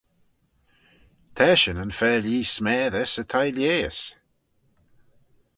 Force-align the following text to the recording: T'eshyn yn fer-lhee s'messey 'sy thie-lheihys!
T'eshyn 1.35 1.81
yn 1.83 1.95
fer-lhee 1.99 2.47
s'messey 2.53 3.07
'sy 3.09 3.23
thie-lheihys! 3.31 4.01